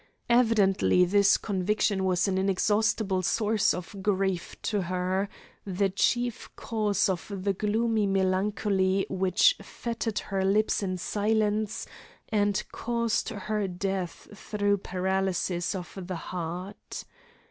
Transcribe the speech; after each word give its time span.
Evidently 0.31 1.05
this 1.05 1.37
conviction 1.37 2.03
was 2.03 2.27
an 2.27 2.39
inexhaustible 2.39 3.21
source 3.21 3.71
of 3.71 3.95
grief 4.01 4.55
to 4.63 4.81
her, 4.81 5.29
the 5.63 5.89
chief 5.91 6.49
cause 6.55 7.07
of 7.07 7.31
the 7.43 7.53
gloomy 7.53 8.07
melancholy 8.07 9.05
which 9.11 9.55
fettered 9.61 10.17
her 10.17 10.43
lips 10.43 10.81
in 10.81 10.97
silence 10.97 11.85
and 12.29 12.63
caused 12.71 13.29
her 13.29 13.67
death 13.67 14.27
through 14.33 14.75
paralysis 14.77 15.75
of 15.75 15.95
the 16.07 16.15
heart. 16.15 17.03